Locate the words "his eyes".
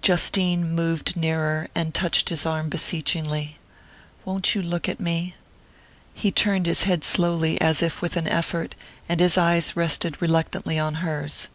9.20-9.76